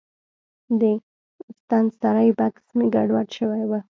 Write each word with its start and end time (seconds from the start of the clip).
د 0.79 0.81
ستنسرۍ 1.57 2.29
بکس 2.37 2.65
مې 2.77 2.85
ګډوډ 2.95 3.27
شوی 3.37 3.63
و. 3.69 3.71